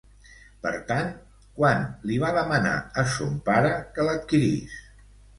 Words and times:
Per 0.61 0.69
tant, 0.91 1.09
quan 1.59 1.83
li 2.11 2.17
va 2.23 2.31
demanar 2.37 2.71
a 3.01 3.03
son 3.17 3.35
pare 3.49 3.75
que 3.99 4.07
l'adquirís? 4.09 4.79